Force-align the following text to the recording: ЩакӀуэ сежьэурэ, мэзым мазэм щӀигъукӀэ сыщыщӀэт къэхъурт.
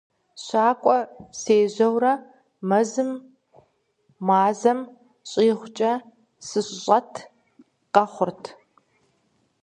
ЩакӀуэ 0.43 0.97
сежьэурэ, 1.39 2.13
мэзым 2.69 3.09
мазэм 4.27 4.79
щӀигъукӀэ 5.29 5.91
сыщыщӀэт 6.47 7.11
къэхъурт. 7.93 8.43